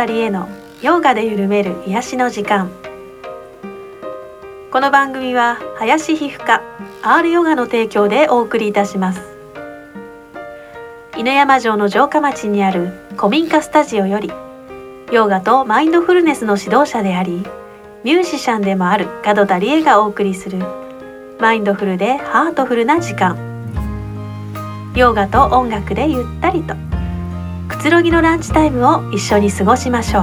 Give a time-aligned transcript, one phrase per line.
[0.00, 0.48] タリエの
[0.80, 2.70] ヨガで緩める癒しの時間。
[4.72, 6.62] この番組は林皮膚科
[7.02, 9.20] R ヨガの提供でお送りいたします。
[11.18, 14.32] 犬山城の城下町にある古民家スタジオより
[15.12, 17.44] ヨガとマインドフルネスの指導者であり
[18.02, 20.60] ミュージシャンでもある門田理恵がお送りする
[21.40, 23.36] マインドフルでハートフルな時間。
[24.96, 26.89] ヨガと音楽でゆったりと。
[27.70, 30.22] くつろぎのランチタイムを一緒に過ごしましょ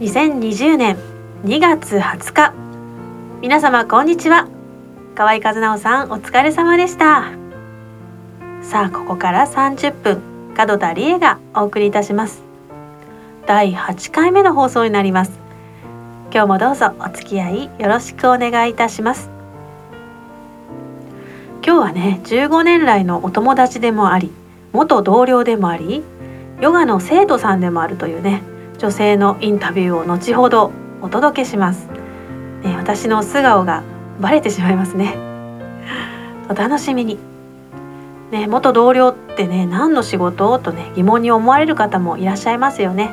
[0.00, 0.98] 2020年
[1.44, 2.52] 2月20日
[3.40, 4.46] 皆様こんにちは。
[5.14, 7.32] 河合和直さんお疲れ様でした。
[8.60, 10.20] さあここから30分
[10.56, 12.42] 門田理恵がお送りいたします。
[13.46, 15.32] 第8回目の放送になります。
[16.30, 19.33] 今日もどうぞお付き合いよろしくお願いいたします。
[21.66, 24.30] 今日はね15年来のお友達でもあり
[24.72, 26.02] 元同僚でもあり
[26.60, 28.42] ヨガの生徒さんでもあるというね
[28.78, 31.86] 女性のインタビューを後ほどお届けします、
[32.62, 33.82] ね、私の素顔が
[34.20, 35.16] バレてしまいますね。
[36.48, 37.18] お楽しみに。
[38.30, 43.10] ね、元同僚ってね何の仕事とね疑問に思われる方もいらっしゃいますよね。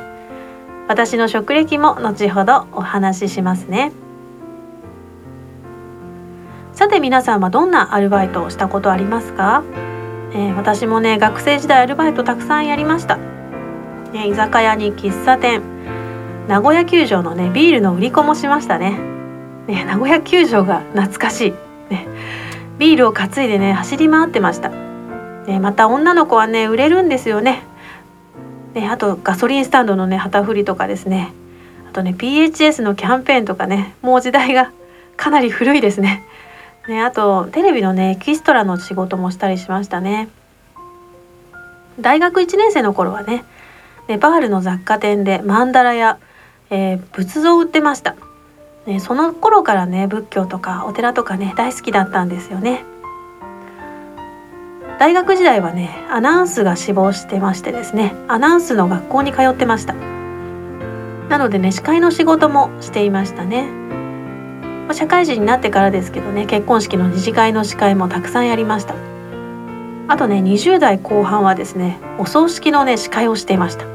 [0.88, 3.92] 私の職歴も後ほどお話ししますね。
[6.82, 9.62] さて皆さんはどんなアルバイトをしたことありますか、
[10.32, 13.18] えー、私もね学生時代アルバイトたくさんやりました、
[14.12, 15.62] ね、居酒屋に喫茶店。
[16.48, 18.98] 名古屋球場のねビールの売り子もしましたね。
[19.68, 21.50] ね名古屋球場が懐かしい、
[21.88, 22.08] ね、
[22.80, 27.62] ビールを担いでね走り回ってました、ね、また女の子はね売れるんですよね。
[28.74, 31.32] ねあとガソリンスタンドのね旗振りとかですね。
[31.88, 34.72] あとね PHS のキャンペーンとかねもう時代が
[35.16, 36.26] かなり古いですね。
[36.88, 40.28] ね、あとテレビのねエキストラの仕事もしたりしましたね。
[42.00, 43.44] 大学1年生の頃はね
[44.08, 46.18] ネパールの雑貨店でマンダラや、
[46.70, 48.16] えー、仏像を売ってました、
[48.86, 52.84] ね、その頃からね仏教とかお寺とかね大好きだったんですよね。
[54.98, 59.94] 大学時代はねアナウンスが志望してましてですねアナウンスの学校に通ってました。
[61.28, 63.81] なのでね司会の仕事もしていましたね。
[64.94, 68.94] 社会人になってからですけどね結婚式の二次会の司会もたくさんやりました。
[70.08, 73.86] あとね20代後半はですねお葬式のね司会をしていました、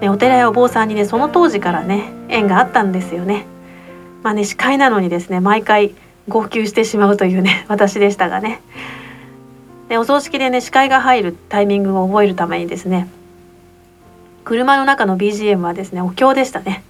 [0.00, 3.46] ね、お寺やお坊さんにねその当時からね縁があったんですよね。
[4.22, 5.94] まあね司会なのにですね毎回
[6.28, 8.60] 号泣してしまうというね 私でしたがね。
[9.88, 13.08] でお葬式でね司会が入るタイミングを覚えるためにですね
[14.44, 16.82] 車の中の BGM はですねお経でしたね。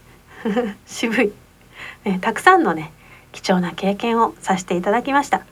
[0.86, 1.41] 渋い。
[2.04, 2.92] えたくさんのね
[3.32, 5.44] 貴重な経験をさせていただきました。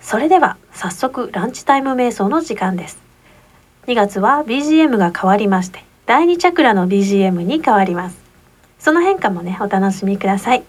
[0.00, 2.98] それでは早速ランチタイム瞑想の時間です。
[3.86, 8.18] 2月は BGM が変わりまして第2チャクラの BGM に変わります。
[8.78, 10.64] その変化もねお楽しみください。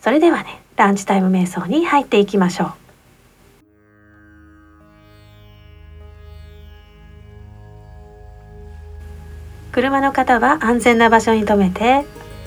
[0.00, 2.81] それではねランチタイム瞑想に入っていきましょう。
[9.72, 12.04] 車の方は安全な場所に停めて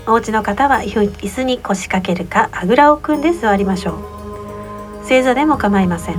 [0.07, 3.93] お家の方は椅子に腰掛けるかあぐらを組んで座りましょ
[5.01, 5.07] う。
[5.07, 6.15] 正座でも構いません。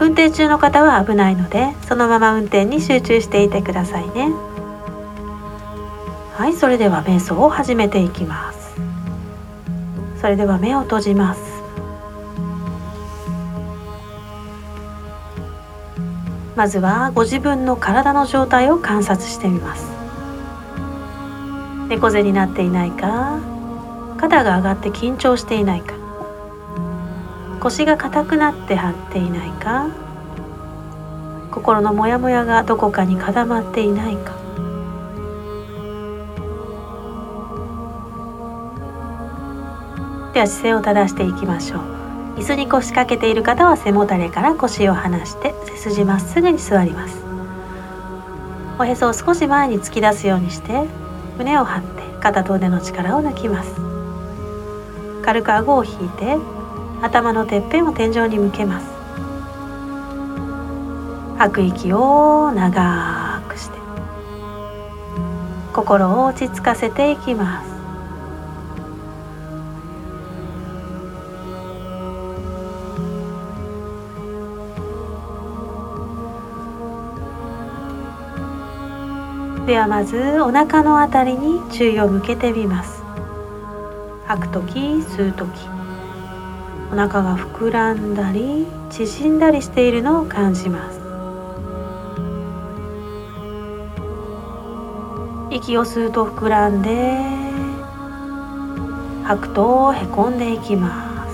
[0.00, 4.32] 運転中の方は危ないのでそのまま運転に集中していてくださいね。
[6.32, 8.80] はいそれでは瞑想を始めていきます。
[10.18, 11.57] それでは目を閉じます。
[16.58, 19.92] まずはご自分の体の状態を観察してみます。
[21.88, 23.38] 猫背になっていないか
[24.16, 25.94] 肩が上がって緊張していないか
[27.60, 29.86] 腰が硬くなって張っていないか
[31.52, 34.32] 心のモヤモヤがどこかに固まっていないか。
[40.34, 41.80] では姿勢を正していきましょう。
[42.38, 47.22] 椅子に腰掛けている方は背もたれから腰を離して筋まっすぐに座ります。
[48.78, 50.84] おへそを少し前に突き出すようにして
[51.38, 53.70] 胸を張って肩と腕の力を抜きます。
[55.24, 56.36] 軽く顎を引いて
[57.02, 58.86] 頭のてっぺんを天井に向けます。
[61.38, 63.78] 吐く息を長くして
[65.72, 67.77] 心を落ち着かせていきます。
[79.68, 83.02] ではまずお腹のあたりに注意を向けてみます。
[84.24, 85.50] 吐く時吸う時。
[86.90, 90.98] お腹が膨らんだり縮んだりしているのを感じます。
[95.50, 97.18] 息を吸うと膨らんで
[99.24, 101.28] 吐くとへこんでいきま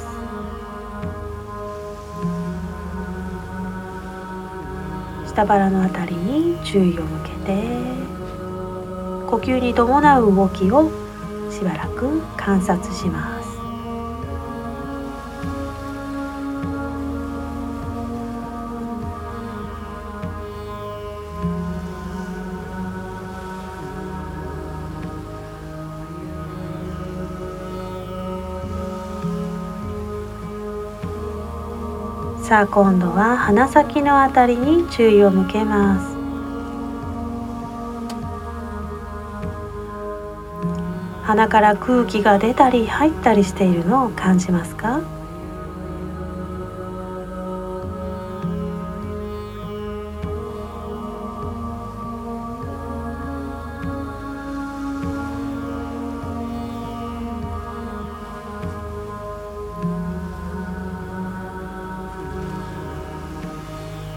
[5.24, 5.32] す。
[5.32, 7.83] 下腹のあたりに注意を向けて。
[9.34, 10.92] 呼吸に伴う動きを
[11.50, 13.54] しばらく観察します。
[32.46, 36.13] さあ今度は鼻先のあたりに注意を向けます。
[41.34, 45.00] 鼻から空気が出たり入ったりしているのを感じますか？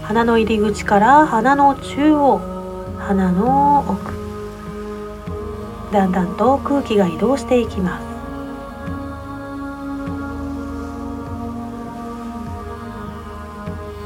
[0.04, 2.38] 鼻の入り口から鼻の中央
[2.96, 4.27] 鼻の奥。
[5.92, 8.00] だんだんと空気が移動していきま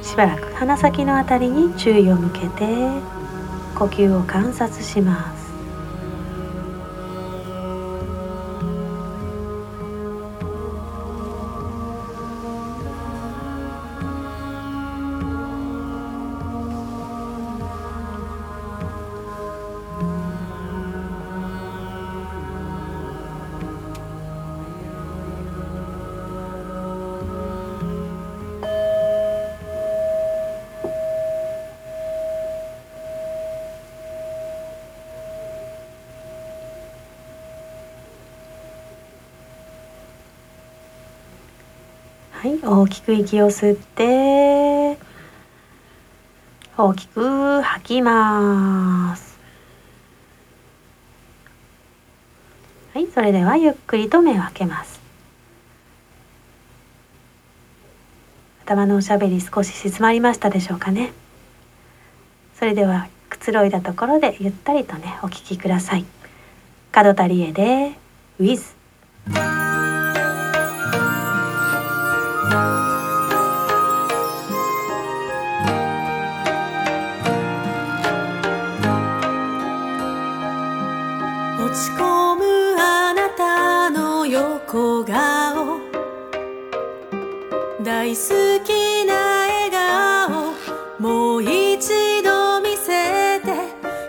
[0.03, 0.09] す。
[0.11, 2.67] しばらく鼻先のあたりに注意を向けて
[3.75, 5.42] 呼吸を観察します。
[42.43, 44.99] はい大きく息を吸って
[46.77, 49.39] 大きく吐きます。
[52.95, 55.01] はいそれではゆっくりと目を開けます。
[58.65, 61.13] 頭のおしゃべり少し静まりましたでしょうかね。
[62.59, 66.05] それではくつろいだところでゆったりとねお聞きください。
[66.91, 67.93] 角田理恵で
[68.41, 68.75] With
[84.73, 85.81] 小顔
[87.85, 89.15] 大好きな
[89.47, 90.55] 笑顔
[90.99, 93.53] もう一度見せて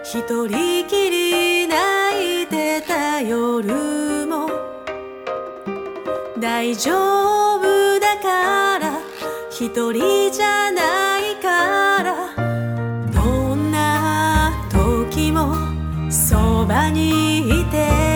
[0.05, 4.49] 一人きり泣いてた夜も。
[6.39, 6.93] 大丈
[7.57, 9.01] 夫だから
[9.49, 12.35] 一人じゃないから。
[13.11, 15.57] どんな時も
[16.09, 18.12] そばにいて。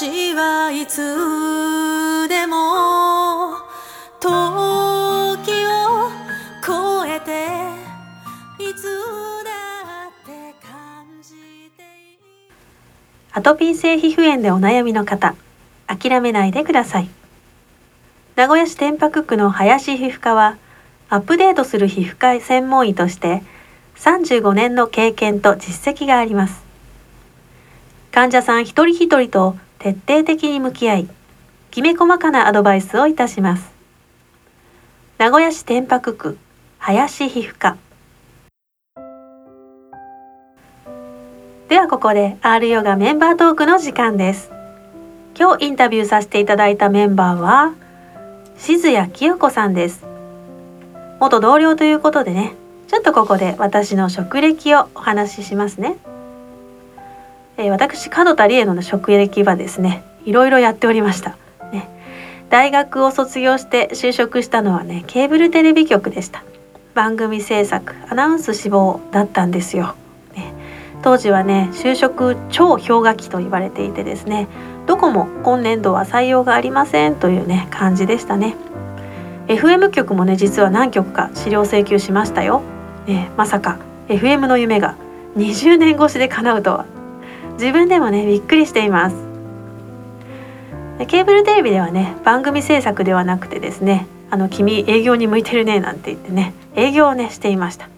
[0.00, 0.98] 私はいつ
[2.28, 3.56] でも
[4.20, 4.30] 時
[5.66, 6.08] を
[6.64, 7.58] 超えて
[8.62, 8.84] いつ
[9.42, 11.32] だって感じ
[11.76, 11.82] て
[13.32, 15.34] アトピー性皮膚炎でお悩みの方
[15.88, 17.08] 諦めないでください
[18.36, 20.58] 名古屋市天白区の林皮膚科は
[21.08, 23.42] アップデートする皮膚科専門医として
[23.96, 26.62] 35年の経験と実績があります。
[28.12, 31.08] 患者さん一人一人と徹底的に向き合い
[31.70, 33.70] きめ細かなアドバイスをいたします。
[35.18, 36.38] 名古屋市天白区
[36.78, 37.76] 林皮膚科。
[41.68, 44.50] ではここで R ヨガメンバートークの時間です。
[45.38, 47.74] 今日インタビューさせていただいたメンバーは
[48.56, 50.04] 静谷清子さんです。
[51.20, 52.54] 元同僚ということでね
[52.88, 55.98] ちょっとここで私の職歴をお話ししますね、
[57.58, 61.36] えー、私門田理恵の職歴はですねいろいろやっておりました、
[61.72, 61.88] ね、
[62.48, 66.44] 大学を卒業して就職したのはねケーブルテレビ局でした。
[66.94, 69.94] 番組制作アナウンス志望だったんですよ、
[70.34, 70.52] ね、
[71.00, 74.48] 当時はね就職超氷河期と言われていてですね
[74.86, 78.56] どこも今年度は採用がありませんというね感じでしたね。
[79.46, 82.62] FM 局もね実は何局か資料請求しましたよ、
[83.06, 84.96] ね、まさか FM の夢が
[85.36, 86.97] 20年越しで叶うとは。
[87.58, 89.16] 自分でもねびっくりしています。
[91.08, 97.88] ケーブルテレビではね番組制作ではなくてですねあの君営業に向いてるねなんて言ってね営業をねしていました。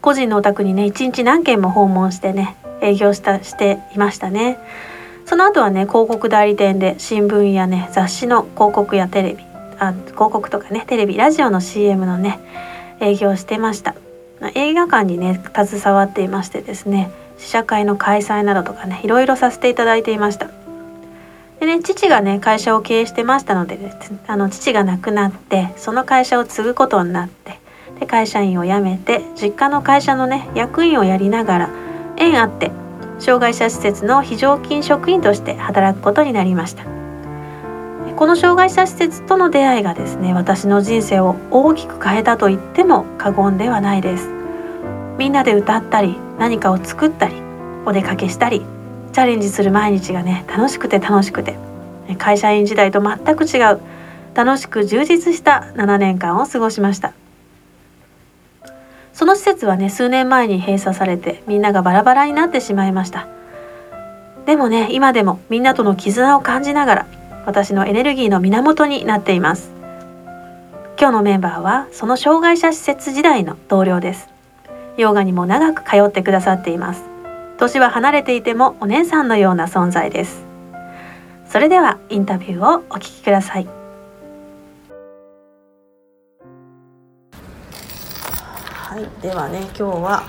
[0.00, 4.58] 個人のお宅にね一日何件も訪問してね営業したしていましたね。
[5.24, 9.44] その後はね広告代理店で新聞やね雑誌の広告やテレビ
[9.78, 12.38] あ広告とかねテレビラジオの CM のね
[13.00, 13.94] 営業してました。
[14.54, 20.48] 映画館にね携わっていましてですね試写会の開催などとかねいろいろさせていただいていました。
[21.60, 23.92] でね父がね会社を経営してましたので、ね、
[24.26, 27.58] あの父が亡くなってその会社を継ぐことになって
[27.98, 31.70] で会社員を辞めて実家の会社のね役員をやりながら
[32.16, 32.70] 縁あって
[33.18, 36.84] 障害者施設の非常勤職員として働くことになりました。
[38.18, 44.28] この障害者施設との出会いがですね私の人生を大きく変えたと言っても過言ではないです。
[45.18, 47.34] みんなで歌ったり何かを作ったり
[47.84, 48.64] お出かけしたり
[49.12, 51.56] チャレンジする毎日がね楽しくて楽しくて
[52.18, 53.80] 会社員時代と全く違う
[54.34, 57.12] 楽しく充実した7年間を過ごしました。
[59.12, 63.26] その施設はね数年前に閉鎖されてみんながバラバラになってしまいました。
[64.46, 67.06] でもね今でもみんなとの絆を感じながら
[67.44, 69.72] 私のエネルギーの源になっています。
[71.00, 74.28] 今日のメンバーはその障害者施設時代の同僚です。
[74.98, 77.04] ヨガにも長く通ってくださっています。
[77.56, 80.44] 年は離れていてもお姉さんのような存在です。
[81.48, 83.68] それではインタビューをお聞きください。
[88.88, 90.24] はいではね今日は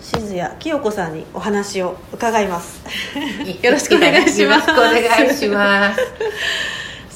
[0.00, 2.82] 静谷清子さんにお話を伺います。
[3.62, 4.70] よろしくお願いします。
[4.72, 6.00] お願いします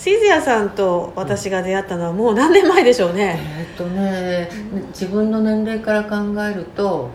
[0.05, 3.41] 静谷さんと私が出会ったのはもう何年前でしょうね。
[3.59, 4.51] えっとね
[4.89, 7.09] 自分の年齢から考えると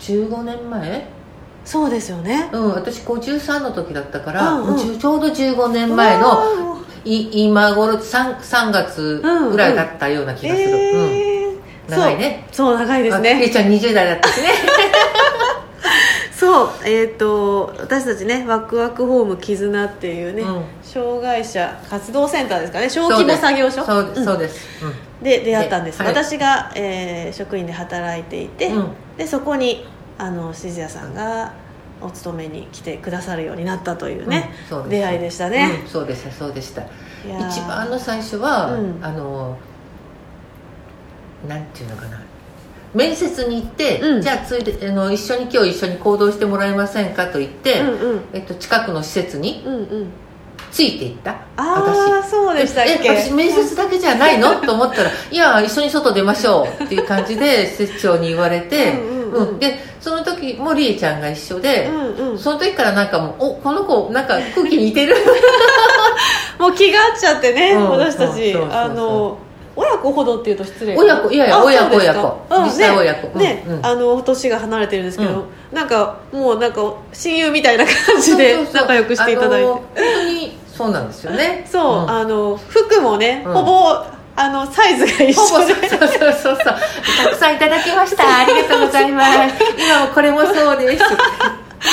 [0.00, 1.06] 15年前？
[1.64, 2.50] そうですよね。
[2.52, 9.22] うん私53の時だったから、うんうん、ちょうど15年前のい今頃 3, 3月
[9.52, 11.10] ぐらいだったような気がする、うん、うん。
[11.12, 12.48] えー、長いね。
[12.50, 13.34] そう長いですね。
[13.38, 14.48] りちゃん20代だったしね
[16.44, 23.82] そうえっ、ー、と私たちねワクワクホーム絆っていうね、うん、障害者活動センターですかね小規模作業所？
[23.84, 24.00] そ
[24.34, 29.86] うですそうで出会ったんです、はい、私が、えー、職員で働いていて、うん、でそこに
[30.18, 31.54] あの静谷さんが
[32.02, 36.82] お勤めに来てくださるようになったというね、うん、出会いでしたね、そうでしたそうでした。
[37.22, 38.68] 一番の最初は、
[39.00, 39.56] あの
[41.48, 42.20] なんていうのかな
[42.94, 49.64] 面接に行って、うん、じゃあついであの一緒に今日一緒に行動してもらえませんかと言って、うんうん、えっと、近くの施設に
[50.70, 53.08] ついていった、ああそうでしたっけ？
[53.10, 54.60] 私面接だけじゃないの？
[54.60, 65.16] と思ったら「いや一緒に外出ましょう」っていう感じで 施設長に言われてうんうん、でその時もりえちゃんが一緒で、うんうん、その時からなんかもう「おこの子なんか空気似てる」
[66.60, 68.56] もう気が合っちゃってね、うん、私たち。
[68.70, 69.38] あの
[69.76, 72.46] 親子ほどっていうと失礼親子いやいや親子親子。
[72.64, 73.38] 実際親子。
[73.38, 79.66] ね、うん、あの年が離れてるんですけど、うん、なんかもうなんか親友みたいな感じで仲良くしていただいて。
[79.66, 81.66] 本当にそうなんですよね。
[81.70, 83.90] そう、うん、あの服もね、ほぼ
[84.36, 85.88] あのサイズが一緒で。
[85.88, 88.24] そうそうそうそうたくさんいただきました。
[88.24, 89.54] ありがとうございます。
[89.78, 91.04] 今もこれもそうです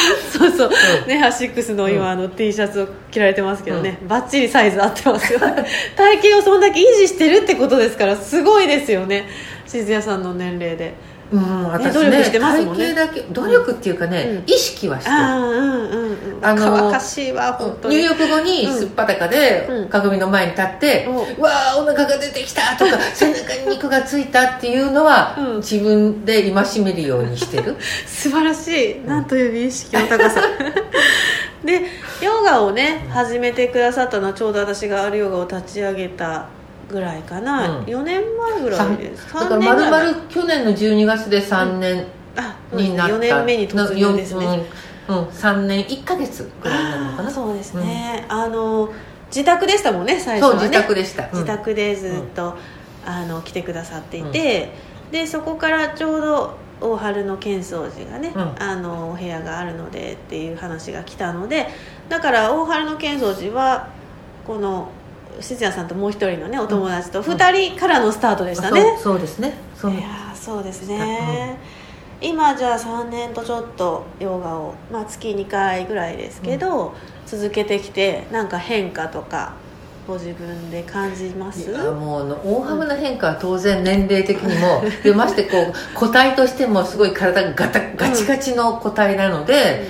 [0.32, 0.72] そうそう、
[1.04, 5.40] うん、ねアシックスの今、あの T シャツを着られてますけどね、うん、バッチリサイズ合ってますよ。
[5.96, 9.26] 体型をそんだけ維持してるってことですからすごいですよね。
[9.66, 10.94] 静谷さんの年齢で
[11.32, 12.94] うん、私ね、努力してますもんね。
[12.94, 15.16] だけ努力っていうかね、うん、意識はしてる。
[15.16, 17.96] あ、うんうんうん、あの乾かしいわ本当に。
[17.96, 21.06] 入浴後にすっぱだかで鏡の前に立って
[21.38, 27.78] 「うん、わあお腹が出てきた」とか「背中に肉がついた」っていうのは、うん、自分で戒めるようにしてる。
[28.06, 29.08] 素晴らしい。
[29.08, 30.42] なんという美意識の高さ。
[31.64, 31.82] で
[32.22, 36.46] ヨガをね始めてくださったのはちょうど私があるヨガを立ち上げた
[36.92, 39.34] ぐらいかな、うん、4年前ぐらいです。
[39.34, 42.06] だからまるまる去年の12月で3年
[42.74, 44.66] になった、うん、4年目に突入ですね。
[45.08, 47.32] うん、うん、3年1か月ぐらいなのかな。
[47.32, 48.94] そうですね、うん、あの
[49.28, 52.58] 自宅でしたもんね最初は、ね、自宅でした、自宅でずっと、
[53.06, 54.74] あの来てくださっていて、
[55.12, 61.68] でそこからちょうど大春の浅草寺がね、あのお部屋があるのでっていう話が来たので
[62.10, 63.90] だから大春の浅草寺は
[64.46, 64.90] この
[65.42, 69.54] 静谷さんともう一人のねお友達と2人からのスタートでしたね、うん、そうですね。
[69.84, 71.58] いやそうですね、
[72.22, 76.94] うん、今じゃあ3年とちょっとヨガを、まあ、月2回ぐらいですけど、うん、
[77.26, 79.54] 続けてきてなんか変化とか
[80.08, 81.70] ご自分で感じます？
[81.70, 89.88] いやもう大幅な変化は当然年齢的にも、 でましてこう個体としてもすごい体がガタガチガチの個体なので、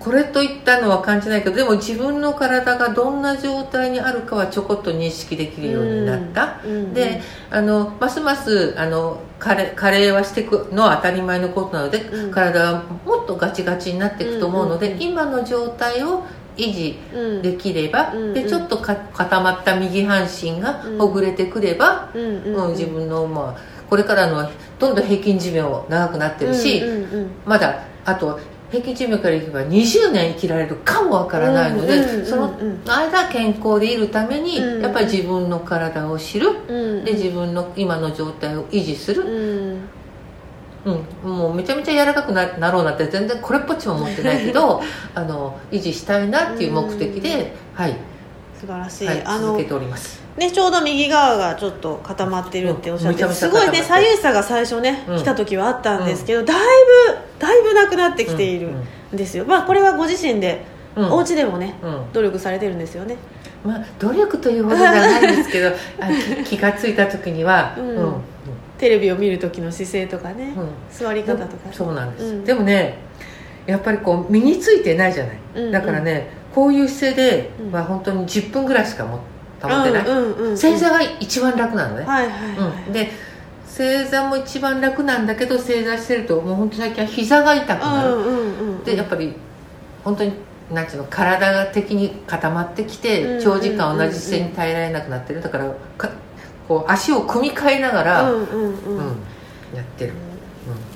[0.00, 16.24] これといったのは感じないけどでも自分の体がどんな状態にあるかはちょこっと認識できるようになった、うん、であのますますあの加齢はしていくのは当たり前のことなので、うん、体はもっとガチガチになっていくと思うので、今の状態を
[16.56, 26.82] 維持できれば、うん、でちょっとか固まった右半身がほぐれてくれば、うん自分の、まあ、これからのどんどん平均寿命長くなってるし、
[27.46, 28.38] まだあと
[28.70, 32.54] 平均寿命からいけば20年生きられるかもわからないので、その
[32.86, 36.48] 間健康でいるために、やっぱり自分の体を知る、
[37.04, 39.24] で自分の今の状態を維持する、
[40.84, 44.80] うん、もうめちゃめちゃ柔らかくななろうなって全然これっぽっちも思ってないけど
[45.14, 47.96] あの維持したいなっていう目的で、はい。
[48.58, 50.20] 素晴らしい、はい、続けております。
[50.36, 53.48] ね、ちょうど右側がちょっと固まってるっておっしゃって、うん、す。
[53.48, 60.62] ごいね左右差が最初ね、うん、来た時はあったんですけど、だいぶだいぶなくなってきているんですよ、まあこれはご自身で、
[60.94, 61.74] うん、お家でもね、
[62.12, 63.16] 努力されてるんですよね。
[63.64, 65.70] まあ努力というほどじゃないんですけど
[66.44, 68.14] 気が付いた時には、うん。
[68.78, 70.54] テレビを見る時の姿勢とかね、
[70.90, 72.96] 座り方とか、ね、そうなんです、でもね
[73.66, 79.20] やっぱりこう身についてないじゃない、だからねこういう姿勢では本当に10分ぐらいしか持っ
[79.60, 82.86] てない、うんうん、正座が一番楽なのね、はいはいはい。
[82.86, 83.10] うん、で
[83.80, 89.32] 正座も一番楽なんだけど正座してるともう本当最近は膝が痛くなる、うんうんうん、でやっぱり
[90.04, 90.34] 本当に
[90.70, 95.40] なんていうの体が的に固まってきて長時間同じ姿勢に耐えられなくなってる。
[95.40, 96.10] だからか
[96.68, 98.96] こう足を組み替えながら、うんうんうん。
[98.98, 99.06] うん、
[99.74, 100.12] やってる、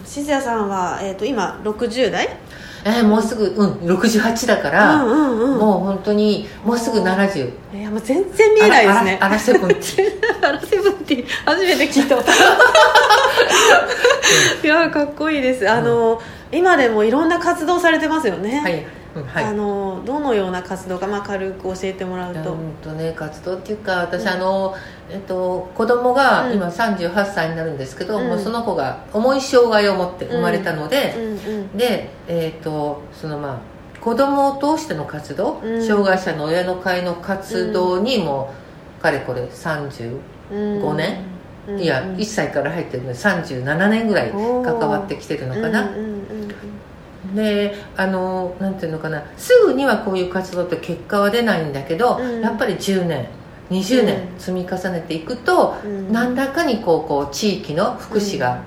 [0.00, 2.36] うん、静谷さんは、えーと今60代？
[2.84, 9.18] えー、もうすぐ、うん、68だから、うんうんうん、もう本当にもうすぐ70いやもう全然見えないですね。
[9.20, 12.16] アラセブンティアラ セブンティ初めて聞いた。
[14.62, 15.68] いやかっこいいです。
[15.68, 16.20] あの、
[16.52, 18.60] うん、今でもいろんな活動されてますよね。
[18.60, 18.84] はい
[19.22, 24.74] はい、あのどのような活動か、まあ、軽く教えてもらうと,、うんとね、活動っていうか私、うん、あの、
[25.10, 31.14] えっと、子供が今38歳になるんですけど、うん、もうその子が重い障害を持って生まれたので、
[31.76, 38.52] で、えっとそのまあ子供を通しての活動、障害者の親の会の活動にも、
[39.00, 41.24] かれこれ35年、
[41.78, 45.90] いや1歳から入ってるので37年ぐらい関わってきてるのかな、
[47.34, 49.24] であのなんていうのかな。
[49.36, 53.26] すぐにはこういう活動って結果は出ないんだけど、うん、やっぱり10年
[53.70, 58.62] 20年積み重ねていくと、うん、何らかにこうこう地域の福祉が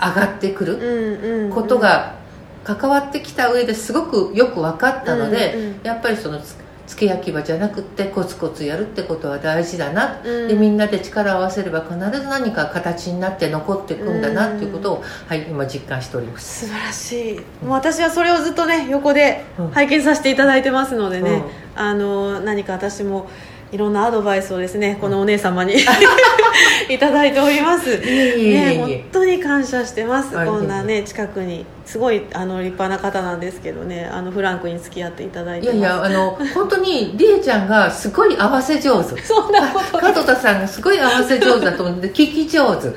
[0.00, 2.16] 上がってくることが
[2.64, 6.40] 関わってきた上ですごくよく分かったので、やっぱりその
[6.86, 16.66] 付け焼き場じゃなくてコツコツやるってことは大事だな、うん、でみんなで力を合わせれば必ず何か形になって残っていくんだなっていうことを、はい、今実感しております。
[16.66, 21.44] 素晴らしい、もう私はそれをずっとね横で拝見させていただいてますのでね、
[21.76, 23.28] うん、あの何か私も
[23.72, 25.74] いろんなアドバイスをですねこのお姉様に
[26.88, 27.98] いただいております。
[27.98, 30.32] ね本当に感謝してます。
[30.32, 39.20] こんなね近くにすごいあの立派な方なんですけどねあのフランクに付き合っていただいていやいやあの本当にりえちゃんがすごい合わせ上手。
[39.22, 42.90] そんなこと門田さんがすごい合わせ上手だと思って聞き上手。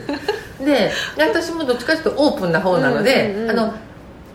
[0.64, 3.74] で私もどっちかというとオープンな方なので、うんうんうん、あの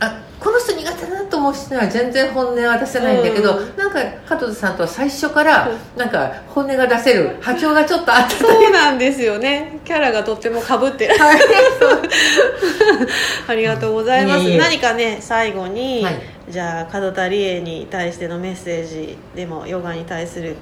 [0.01, 9.81] あこの人に苦手だなと思う人には全然本音は出せないんだけど、うん、なんか加藤さんとは最初からなんか本音が出せる波長がちょっとあったそうなんですよね。
[9.85, 11.41] キャラがとってもかぶってる、はい、
[13.49, 20.57] ありがとうございます、何かね最後に、はい、じゃあ門田理恵に対してのメッセージでもヨガに対する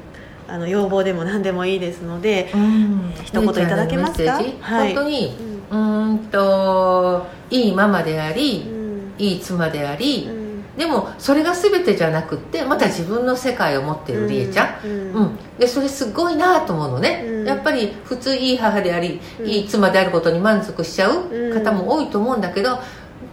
[0.49, 5.37] あの要望でも何でもいいですので、うん、一言いただけますか、はい、本当に、
[5.71, 10.42] うん、うんといいママであり、うん、いい妻であり、うん、
[10.77, 22.79] でもそれが全てじゃなくってまた自分の世界を持ってるりえちゃん、うんでそれすごいなと思うのね、やっぱり普通いい母であり、いい妻であることに満足しちゃう方も多いと思うんだけど、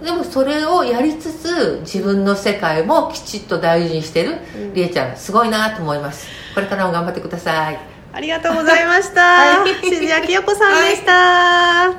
[0.03, 4.37] でもそれをやりつつ自分の世界もきちっと大事にしてる、
[4.73, 5.17] りえちゃん。
[5.17, 6.27] すごいなと思います。
[6.53, 7.79] これからも頑張ってください。
[8.13, 9.21] ありがとうございました、
[9.61, 11.95] はい、静谷清子さんでした、はい。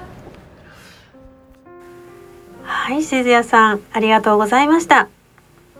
[2.62, 5.08] はい、静谷さん、ありがとうございました。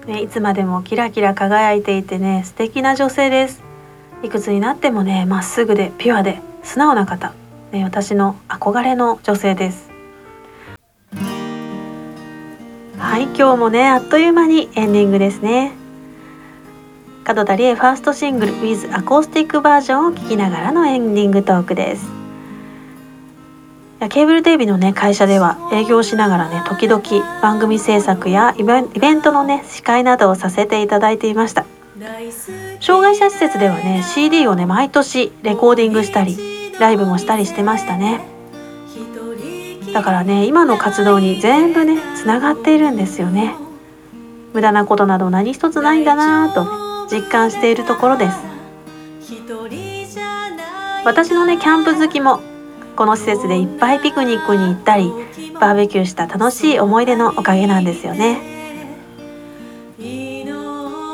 [0.07, 3.63] ね、いつまでもキラキラ輝いていてね、素敵な女性です。
[4.23, 7.33] いくつになってもね、まっすぐでピュアで素直な方、
[7.73, 9.91] ね、私の憧れの女性です。
[12.99, 15.73] はい、今日もね、あっという間にエンディングですね。
[17.27, 22.20] 門田理恵ファーストシングル with アコースティックバージョンを聴きながらのエンディングトークです。
[24.09, 27.03] ケーブルテレビのね会社では営業しながらね時々
[27.43, 28.81] 番組制作やイベ
[29.13, 31.67] ントのね司会などをさせていただいていました。
[32.81, 36.39] 障害者施設ではね CD をね毎年レコーディングしたり
[36.79, 38.25] ライブもしたりしてましたね。
[39.93, 43.55] だからね今の活動に全部ねつながっているんですよね。
[44.55, 48.37] 無駄なことなど何一つないんだなぁと、実感しているところです。
[51.05, 52.41] 私のねキャンプ好きも
[53.01, 55.11] この施設でいっぱいピクニックに行ったり
[55.59, 58.43] バーベキューした楽しい思い出のおかげなんですよね。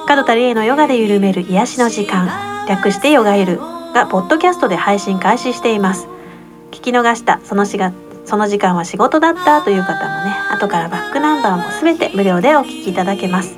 [0.08, 3.60] 角田理恵のヨガで緩める癒しの時間略してヨガゆる
[3.94, 6.08] がポッドキャストで配信開始しています。
[6.72, 7.92] 聞き逃したそのしが
[8.24, 13.56] その時間は仕事だったという方もね後からバックナンバーも全て無料でお聞きいただけます。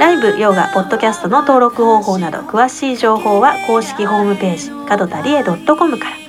[0.00, 6.25] ライブ、ヨガ、ポッドキャストの登録方法など詳しい情報は公式ホームページ角田理恵 .com から。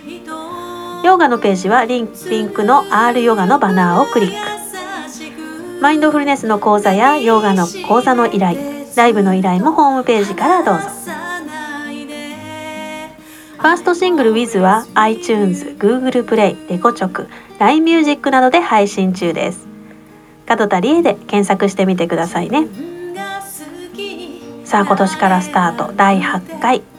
[1.07, 4.35] ヨガのページはリンリンクの R ヨガのバナーをクリック。
[5.81, 8.59] マインドフルネスの講座やヨガの講座の依頼
[8.97, 10.89] ライブの依頼もホームページからどうぞ。
[13.57, 19.65] ファーストシングル Wiz は iTunes、Google プレイ、レコチョク、LINE ミュージックなどで配信中です。
[20.45, 22.67] 角田理恵で検索してみてくださいね。
[24.65, 25.93] さあ今年からスタート。
[25.95, 26.96] 第8回。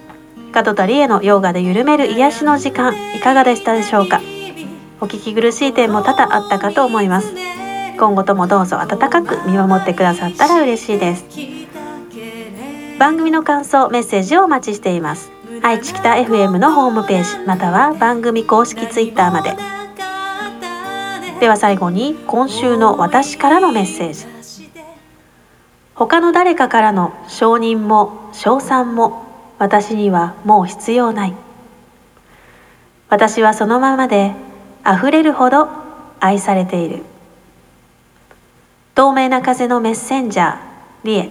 [0.63, 4.21] 門田理恵のヨガで緩める癒しの時間いかがでしたでしょうか？
[5.01, 7.33] お聞き苦しい点も多々あったかと思います。
[7.99, 11.25] 今後ともどうぞ温かく見守ってくださったら嬉しいです。
[12.99, 15.31] 番組の感想メッセージをお待ちしています。
[15.63, 19.57] 愛知北 FM のホームページまたは番組公式 Twitter まで。
[21.39, 24.27] では最後に今週の私からのメッセージ。
[25.95, 29.28] 他の誰かからの承認も称賛も
[29.59, 31.35] 私にはもう必要ない。
[33.09, 34.33] 私はそのままで
[34.87, 35.69] 溢れるほど
[36.21, 37.03] 愛されている。
[38.95, 40.59] 透明な風のメッセンジャー
[41.05, 41.31] リエ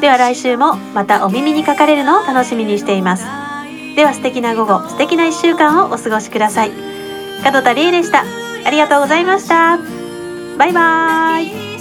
[0.00, 3.24] では来週もまたお耳にかかれるのを楽しみにしています。
[3.96, 6.70] では素敵な午後素敵な1週間をお過ごしください。
[7.44, 8.24] 門田理恵でした。
[8.64, 9.78] ありがとうございました。
[10.58, 11.71] バイバーイ。